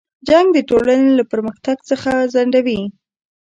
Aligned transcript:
جنګ 0.27 0.47
د 0.53 0.59
ټولنې 0.69 1.09
له 1.19 1.23
پرمختګ 1.31 1.77
څخه 1.89 2.11
ځنډوي. 2.33 2.81